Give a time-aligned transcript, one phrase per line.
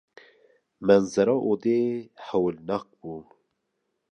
[0.85, 1.79] Menzera odê
[2.27, 3.13] hewilnak bû.